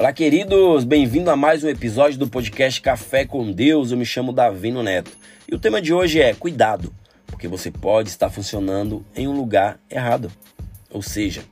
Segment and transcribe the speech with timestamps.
[0.00, 0.84] Olá, queridos!
[0.84, 3.90] Bem-vindo a mais um episódio do podcast Café com Deus.
[3.90, 5.10] Eu me chamo Davino Neto
[5.46, 6.90] e o tema de hoje é cuidado,
[7.26, 10.32] porque você pode estar funcionando em um lugar errado.
[10.88, 11.42] Ou seja,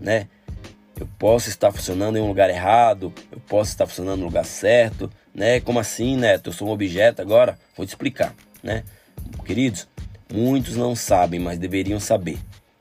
[0.00, 0.28] né?
[0.98, 5.12] Eu posso estar funcionando em um lugar errado, eu posso estar funcionando no lugar certo,
[5.34, 5.60] né?
[5.60, 6.48] Como assim, Neto?
[6.48, 7.58] Eu sou um objeto agora?
[7.76, 8.82] Vou te explicar, né?
[9.44, 9.86] Queridos,
[10.32, 12.38] muitos não sabem, mas deveriam saber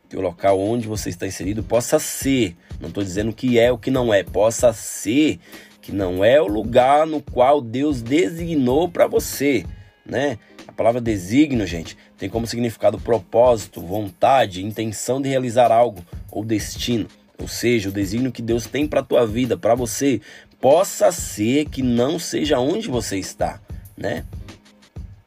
[0.09, 3.77] que o local onde você está inserido possa ser, não estou dizendo que é o
[3.77, 5.39] que não é, possa ser
[5.81, 9.65] que não é o lugar no qual Deus designou para você,
[10.05, 10.37] né?
[10.67, 17.07] A palavra designo, gente, tem como significado propósito, vontade, intenção de realizar algo ou destino.
[17.39, 20.21] Ou seja, o designo que Deus tem para tua vida, para você,
[20.59, 23.61] possa ser que não seja onde você está,
[23.97, 24.25] né?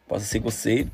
[0.07, 0.87] Possa ser que você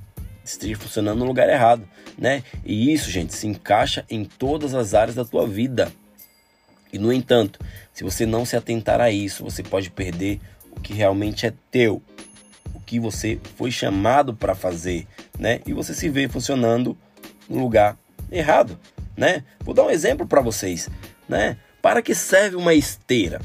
[0.50, 2.42] esteja funcionando no lugar errado, né?
[2.64, 5.92] E isso, gente, se encaixa em todas as áreas da tua vida.
[6.92, 7.58] E no entanto,
[7.92, 10.40] se você não se atentar a isso, você pode perder
[10.70, 12.02] o que realmente é teu,
[12.72, 15.06] o que você foi chamado para fazer,
[15.38, 15.60] né?
[15.66, 16.96] E você se vê funcionando
[17.48, 17.96] no lugar
[18.30, 18.78] errado,
[19.16, 19.44] né?
[19.60, 20.88] Vou dar um exemplo para vocês,
[21.28, 21.58] né?
[21.82, 23.40] Para que serve uma esteira?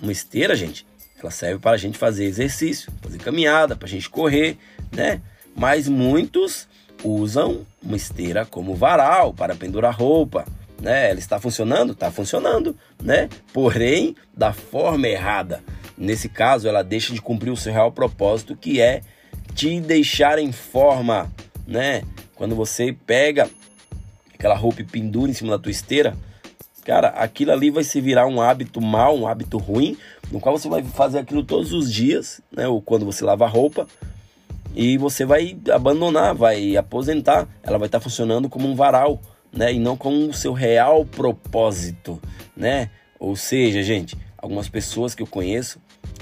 [0.00, 0.86] Uma esteira, gente,
[1.18, 4.58] ela serve para a gente fazer exercício, fazer caminhada, para a gente correr,
[4.92, 5.20] né?
[5.54, 6.68] Mas muitos
[7.02, 10.44] usam uma esteira como varal para pendurar roupa,
[10.80, 11.10] né?
[11.10, 11.92] Ela está funcionando?
[11.92, 13.28] Está funcionando, né?
[13.52, 15.62] Porém, da forma errada.
[15.96, 19.00] Nesse caso, ela deixa de cumprir o seu real propósito, que é
[19.54, 21.32] te deixar em forma,
[21.66, 22.02] né?
[22.34, 23.48] Quando você pega
[24.34, 26.14] aquela roupa e pendura em cima da tua esteira,
[26.84, 29.96] cara, aquilo ali vai se virar um hábito mal, um hábito ruim,
[30.30, 32.68] no qual você vai fazer aquilo todos os dias, né?
[32.68, 33.88] Ou quando você lava a roupa,
[34.76, 37.48] e você vai abandonar, vai aposentar.
[37.62, 39.18] Ela vai estar funcionando como um varal,
[39.50, 39.72] né?
[39.72, 42.20] E não como o seu real propósito,
[42.54, 42.90] né?
[43.18, 45.80] Ou seja, gente, algumas pessoas que eu conheço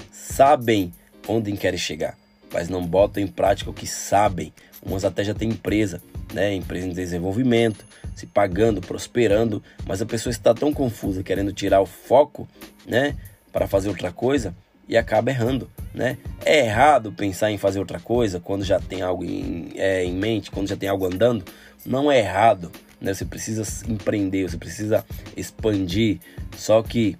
[0.09, 0.93] sabem
[1.27, 2.17] onde querem chegar,
[2.53, 4.53] mas não botam em prática o que sabem.
[4.81, 6.01] Umas até já têm empresa,
[6.33, 6.53] né?
[6.53, 7.83] Empresa em desenvolvimento,
[8.15, 12.47] se pagando, prosperando, mas a pessoa está tão confusa, querendo tirar o foco,
[12.87, 13.17] né?
[13.51, 14.55] Para fazer outra coisa
[14.87, 16.17] e acaba errando, né?
[16.43, 20.51] É errado pensar em fazer outra coisa quando já tem algo em, é, em mente,
[20.51, 21.43] quando já tem algo andando.
[21.85, 23.13] Não é errado, né?
[23.13, 25.05] Você precisa empreender, você precisa
[25.37, 26.19] expandir.
[26.55, 27.17] Só que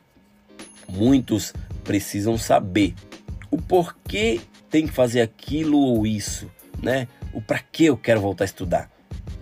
[0.90, 1.54] muitos
[1.84, 2.94] precisam saber
[3.50, 6.52] o porquê tem que fazer aquilo ou isso,
[6.84, 7.08] né?
[7.34, 8.92] O para que eu quero voltar a estudar,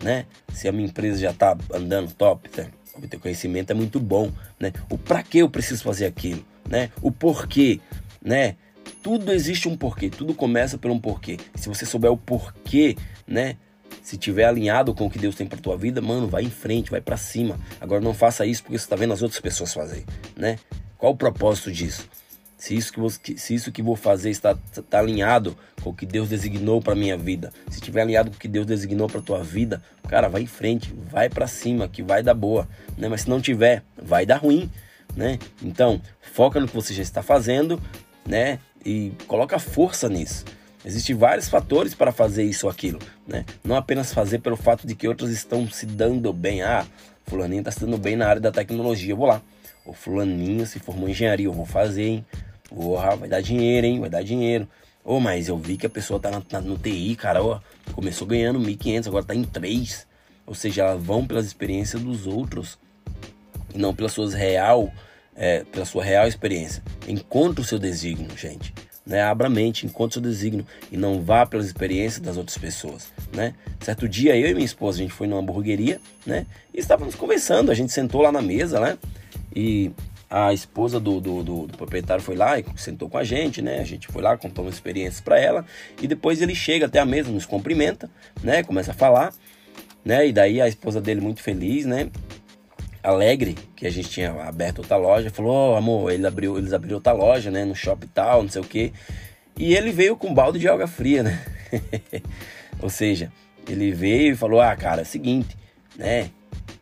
[0.04, 0.26] né?
[0.54, 2.70] Se a minha empresa já está andando top, né?
[2.96, 4.72] obter conhecimento é muito bom, né?
[4.90, 6.92] O para que eu preciso fazer aquilo, né?
[7.02, 7.80] O porquê,
[8.22, 8.56] né?
[9.02, 11.38] Tudo existe um porquê, tudo começa por um porquê.
[11.56, 12.96] Se você souber o porquê,
[13.28, 13.58] né?
[14.02, 16.92] Se tiver alinhado com o que Deus tem para tua vida, mano, vai em frente,
[16.92, 17.60] vai para cima.
[17.80, 20.04] Agora não faça isso porque você está vendo as outras pessoas fazer,
[20.36, 20.58] né?
[20.98, 22.08] Qual o propósito disso?
[22.64, 26.06] Se isso que, você, se isso que vou fazer está, está alinhado com o que
[26.06, 29.44] Deus designou para minha vida, se estiver alinhado com o que Deus designou para tua
[29.44, 32.66] vida, cara, vai em frente, vai para cima, que vai dar boa,
[32.98, 33.10] né?
[33.10, 34.72] Mas se não tiver, vai dar ruim,
[35.14, 35.40] né?
[35.62, 37.82] Então, foca no que você já está fazendo,
[38.26, 38.60] né?
[38.86, 40.46] E coloca força nisso.
[40.86, 43.46] Existem vários fatores para fazer isso ou aquilo, né?
[43.64, 46.62] Não apenas fazer pelo fato de que outros estão se dando bem.
[46.62, 46.86] Ah,
[47.26, 49.42] fulaninho está se dando bem na área da tecnologia, eu vou lá.
[49.86, 52.26] O fulaninho se formou em engenharia, eu vou fazer, hein?
[52.70, 54.00] Porra, vai dar dinheiro, hein?
[54.00, 54.68] Vai dar dinheiro.
[55.06, 57.60] Ô, oh, mas eu vi que a pessoa tá, na, no TI, cara, ó,
[57.94, 60.08] começou ganhando 1.500, agora tá em 3.
[60.46, 62.78] Ou seja, elas vão pelas experiências dos outros
[63.74, 64.92] e não pelas suas real
[65.36, 66.84] é, pela sua real experiência.
[67.08, 68.74] Encontre o seu desígnio, gente.
[69.06, 69.22] Né?
[69.22, 73.12] Abra a mente, encontre o seu desígnio e não vá pelas experiências das outras pessoas,
[73.34, 73.54] né?
[73.82, 76.46] Certo dia, eu e minha esposa, a gente foi numa hamburgueria, né?
[76.74, 78.98] E estávamos conversando, a gente sentou lá na mesa, né?
[79.54, 79.92] E
[80.30, 83.80] a esposa do, do, do, do, proprietário foi lá e sentou com a gente, né?
[83.80, 85.66] A gente foi lá, contou umas experiências para ela
[86.02, 88.10] e depois ele chega até a mesa, nos cumprimenta,
[88.42, 88.64] né?
[88.64, 89.34] Começa a falar,
[90.04, 90.28] né?
[90.28, 92.10] E daí a esposa dele muito feliz, né?
[93.04, 96.74] Alegre que a gente tinha aberto outra loja, falou: "Ó, oh, amor, ele abriu, eles
[96.74, 98.92] abriram outra loja, né, no shopping tal, não sei o quê".
[99.58, 101.44] E ele veio com um balde de água fria, né?
[102.82, 103.32] Ou seja,
[103.68, 105.56] ele veio e falou: "Ah, cara, é seguinte,
[105.98, 106.30] né?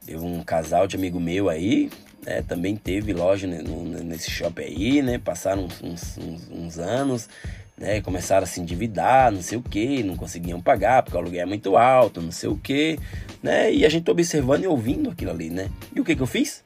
[0.05, 1.89] Teve um casal de amigo meu aí,
[2.25, 5.17] né, também teve loja nesse shopping aí, né?
[5.17, 5.81] Passaram uns,
[6.17, 7.27] uns, uns anos
[7.81, 7.99] né?
[7.99, 11.45] Começaram a se endividar, não sei o que, não conseguiam pagar porque o aluguel é
[11.47, 12.99] muito alto, não sei o que,
[13.41, 13.73] né?
[13.73, 15.67] E a gente observando e ouvindo aquilo ali, né?
[15.93, 16.63] E o que que eu fiz?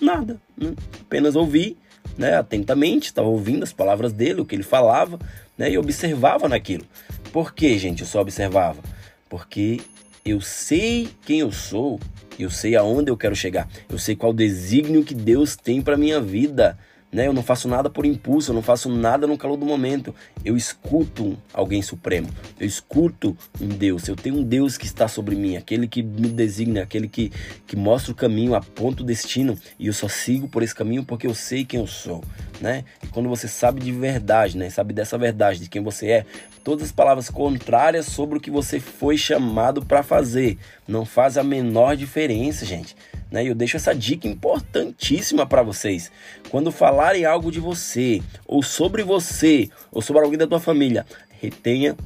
[0.00, 0.72] Nada, né?
[1.02, 1.76] apenas ouvi,
[2.16, 2.36] né?
[2.36, 5.18] Atentamente, estava ouvindo as palavras dele, o que ele falava,
[5.58, 5.70] né?
[5.70, 6.86] E observava naquilo.
[7.30, 8.80] Por que, gente, eu só observava?
[9.28, 9.78] Porque
[10.24, 12.00] eu sei quem eu sou
[12.38, 13.68] Eu sei aonde eu quero chegar.
[13.90, 16.78] Eu sei qual desígnio que Deus tem para minha vida
[17.12, 17.26] né?
[17.26, 20.14] Eu não faço nada por impulso, eu não faço nada no calor do momento.
[20.44, 22.28] Eu escuto alguém supremo,
[22.58, 24.06] eu escuto um Deus.
[24.08, 27.32] Eu tenho um Deus que está sobre mim, aquele que me designa, aquele que,
[27.66, 31.26] que mostra o caminho, aponta o destino, e eu só sigo por esse caminho porque
[31.26, 32.22] eu sei quem eu sou,
[32.60, 32.84] né?
[33.02, 34.70] E quando você sabe de verdade, né?
[34.70, 36.26] Sabe dessa verdade, de quem você é,
[36.62, 41.44] todas as palavras contrárias sobre o que você foi chamado para fazer não faz a
[41.44, 42.94] menor diferença, gente.
[43.30, 43.44] Né?
[43.44, 46.10] Eu deixo essa dica importantíssima para vocês.
[46.50, 51.06] Quando falarem algo de você, ou sobre você, ou sobre alguém da tua família,
[51.40, 51.96] retenha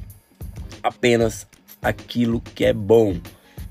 [0.83, 1.47] apenas
[1.81, 3.19] aquilo que é bom,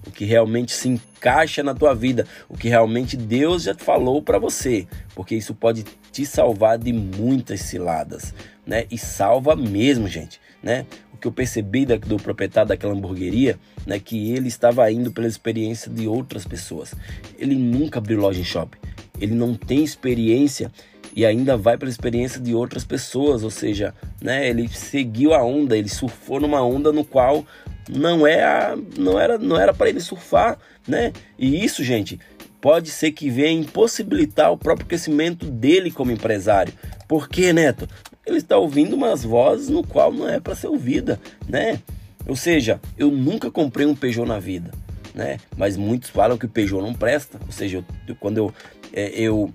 [0.06, 4.38] o que realmente se encaixa na tua vida, o que realmente Deus já falou para
[4.38, 8.34] você, porque isso pode te salvar de muitas ciladas,
[8.66, 8.84] né?
[8.90, 10.86] E salva mesmo, gente, né?
[11.24, 16.06] Que eu percebi do proprietário daquela hamburgueria né, que ele estava indo pela experiência de
[16.06, 16.94] outras pessoas.
[17.38, 18.76] Ele nunca abriu loja em shopping.
[19.18, 20.70] Ele não tem experiência
[21.16, 25.78] e ainda vai pela experiência de outras pessoas, ou seja, né, ele seguiu a onda,
[25.78, 27.42] ele surfou numa onda no qual
[27.88, 31.10] não é a, não era não era para ele surfar, né?
[31.38, 32.20] E isso, gente,
[32.60, 36.74] pode ser que venha impossibilitar o próprio crescimento dele como empresário.
[37.08, 37.88] Por quê, Neto?
[38.26, 41.80] Ele está ouvindo umas vozes no qual não é para ser ouvida, né?
[42.26, 44.70] Ou seja, eu nunca comprei um Peugeot na vida,
[45.14, 45.38] né?
[45.56, 47.38] Mas muitos falam que o Peugeot não presta.
[47.46, 48.54] Ou seja, eu, quando eu,
[48.92, 49.52] é, eu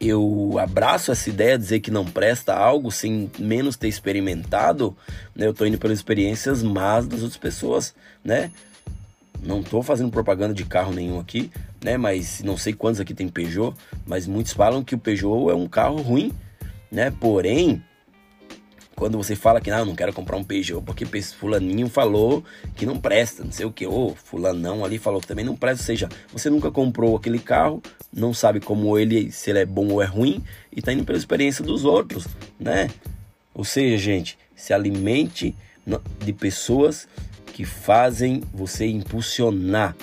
[0.00, 4.96] eu abraço essa ideia de dizer que não presta algo sem menos ter experimentado,
[5.34, 5.46] né?
[5.46, 7.94] Eu tô indo pelas experiências más das outras pessoas,
[8.24, 8.52] né?
[9.42, 11.50] Não tô fazendo propaganda de carro nenhum aqui,
[11.82, 11.96] né?
[11.96, 13.74] Mas não sei quantos aqui tem Peugeot,
[14.06, 16.32] mas muitos falam que o Peugeot é um carro ruim,
[16.90, 17.10] né?
[17.10, 17.82] Porém,
[18.98, 22.42] quando você fala que não, não quero comprar um Peugeot porque fulaninho falou
[22.74, 25.82] que não presta, não sei o que, ou fulanão ali falou que também não presta,
[25.82, 27.80] ou seja, você nunca comprou aquele carro,
[28.12, 30.42] não sabe como ele, se ele é bom ou é ruim,
[30.72, 32.26] e tá indo pela experiência dos outros,
[32.58, 32.90] né?
[33.54, 35.54] Ou seja, gente, se alimente
[36.24, 37.08] de pessoas
[37.52, 39.96] que fazem você impulsionar,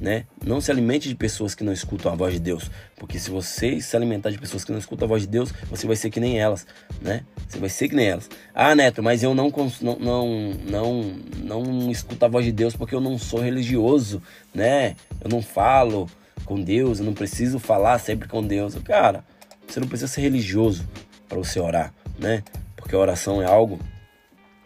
[0.00, 0.24] né?
[0.44, 3.80] Não se alimente de pessoas que não escutam a voz de Deus, porque se você
[3.80, 6.20] se alimentar de pessoas que não escutam a voz de Deus, você vai ser que
[6.20, 6.66] nem elas,
[7.00, 7.22] né?
[7.48, 8.28] Você vai ser que nem elas.
[8.54, 12.94] Ah, Neto, mas eu não não não não, não escuto a voz de Deus porque
[12.94, 14.96] eu não sou religioso, né?
[15.20, 16.08] Eu não falo
[16.44, 18.74] com Deus, eu não preciso falar sempre com Deus.
[18.84, 19.24] Cara,
[19.66, 20.86] você não precisa ser religioso
[21.28, 22.42] para você orar, né?
[22.76, 23.78] Porque a oração é algo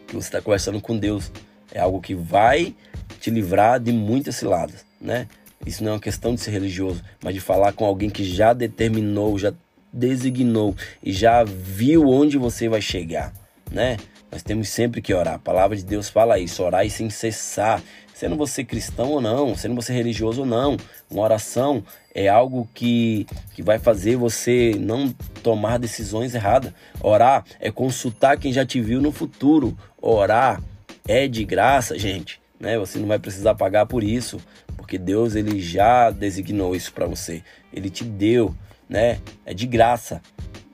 [0.07, 1.31] que você está conversando com Deus,
[1.71, 2.75] é algo que vai
[3.21, 5.27] te livrar de muitas ciladas né?
[5.67, 8.53] Isso não é uma questão de ser religioso, mas de falar com alguém que já
[8.53, 9.53] determinou, já
[9.93, 13.33] designou e já viu onde você vai chegar,
[13.71, 13.97] né?
[14.31, 15.35] Nós temos sempre que orar.
[15.35, 17.83] A palavra de Deus fala isso, orar e sem cessar.
[18.15, 20.77] Sendo você cristão ou não, sendo você religioso ou não,
[21.09, 25.11] uma oração é algo que, que vai fazer você não
[25.43, 26.73] tomar decisões erradas.
[27.01, 29.79] Orar é consultar quem já te viu no futuro.
[30.03, 30.61] Orar
[31.07, 32.38] é de graça, gente.
[32.59, 32.79] Né?
[32.79, 34.41] Você não vai precisar pagar por isso
[34.89, 37.43] porque Deus ele já designou isso para você.
[37.71, 38.55] Ele te deu,
[38.89, 39.21] né?
[39.45, 40.23] É de graça,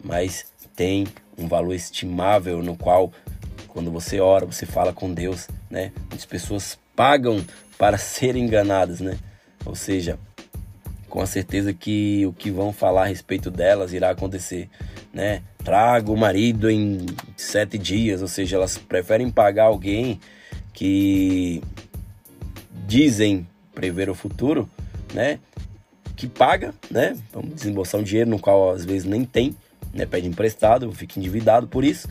[0.04, 1.04] mas tem
[1.36, 3.12] um valor estimável no qual
[3.66, 5.90] quando você ora, você fala com Deus, né?
[5.98, 7.44] Muitas pessoas pagam
[7.76, 9.18] para serem enganadas, né?
[9.66, 10.16] Ou seja,
[11.08, 14.70] com a certeza que o que vão falar a respeito delas irá acontecer,
[15.12, 15.42] né?
[15.64, 17.04] Traga o marido em
[17.36, 20.20] sete dias, ou seja, elas preferem pagar alguém
[20.72, 21.60] que
[22.86, 24.68] dizem prever o futuro,
[25.12, 25.38] né?
[26.16, 27.16] Que paga, né?
[27.32, 29.56] Vamos desembolsar um dinheiro no qual às vezes nem tem,
[29.92, 30.06] né?
[30.06, 32.08] Pede emprestado, fica endividado por isso,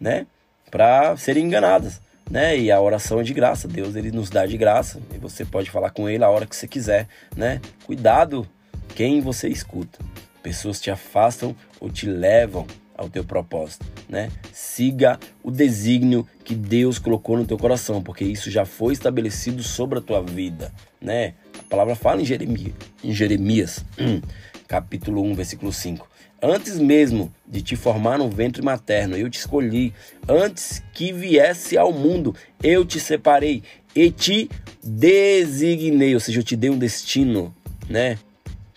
[0.00, 0.26] né?
[0.70, 2.00] Para serem enganadas,
[2.30, 2.58] né?
[2.58, 5.70] E a oração é de graça, Deus ele nos dá de graça e você pode
[5.70, 7.60] falar com ele a hora que você quiser, né?
[7.84, 8.48] Cuidado
[8.94, 9.98] quem você escuta.
[10.42, 14.30] Pessoas te afastam ou te levam ao teu propósito, né?
[14.52, 19.98] Siga o desígnio que Deus colocou no teu coração, porque isso já foi estabelecido sobre
[19.98, 21.34] a tua vida, né?
[21.58, 23.84] A palavra fala em Jeremias, em Jeremias
[24.72, 26.08] capítulo 1, versículo 5.
[26.42, 29.92] Antes mesmo de te formar no ventre materno, eu te escolhi.
[30.26, 33.62] Antes que viesse ao mundo, eu te separei
[33.94, 34.50] e te
[34.82, 37.54] designei, ou seja, eu te dei um destino,
[37.88, 38.18] né?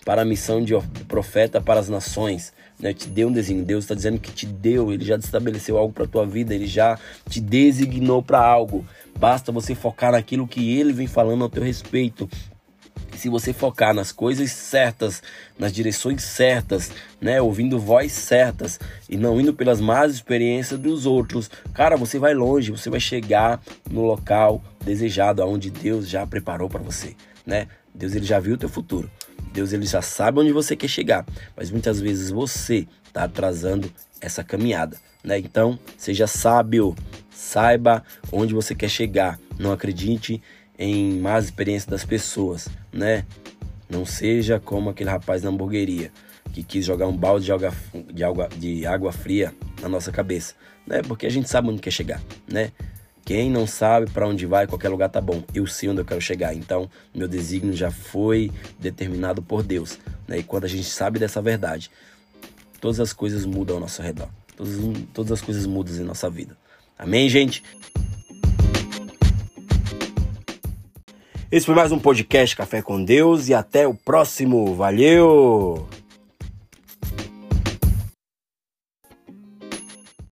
[0.04, 0.74] Para a missão de
[1.08, 3.64] profeta para as nações né, te deu um desenho.
[3.64, 6.98] Deus está dizendo que te deu, ele já estabeleceu algo para tua vida, ele já
[7.28, 8.84] te designou para algo.
[9.18, 12.28] Basta você focar naquilo que ele vem falando ao teu respeito.
[13.16, 15.22] Se você focar nas coisas certas,
[15.58, 18.78] nas direções certas, né, ouvindo voz certas
[19.08, 23.60] e não indo pelas más experiências dos outros, cara, você vai longe, você vai chegar
[23.90, 27.16] no local desejado, aonde Deus já preparou para você,
[27.46, 27.68] né?
[27.96, 29.10] Deus ele já viu o teu futuro.
[29.52, 31.24] Deus ele já sabe onde você quer chegar,
[31.56, 35.38] mas muitas vezes você está atrasando essa caminhada, né?
[35.38, 36.94] Então, seja sábio,
[37.30, 39.38] saiba onde você quer chegar.
[39.58, 40.42] Não acredite
[40.78, 43.24] em más experiências das pessoas, né?
[43.88, 46.12] Não seja como aquele rapaz na hamburgueria
[46.52, 47.72] que quis jogar um balde de água,
[48.12, 50.54] de água, de água fria na nossa cabeça,
[50.86, 51.02] né?
[51.02, 52.72] Porque a gente sabe onde quer chegar, né?
[53.26, 55.42] Quem não sabe para onde vai, qualquer lugar tá bom.
[55.52, 56.54] Eu sei onde eu quero chegar.
[56.54, 59.98] Então, meu desígnio já foi determinado por Deus.
[60.28, 60.38] Né?
[60.38, 61.90] E quando a gente sabe dessa verdade,
[62.80, 64.28] todas as coisas mudam ao nosso redor.
[64.56, 64.76] Todas,
[65.12, 66.56] todas as coisas mudam em nossa vida.
[66.96, 67.64] Amém, gente?
[71.50, 74.72] Esse foi mais um podcast Café com Deus e até o próximo.
[74.76, 75.84] Valeu!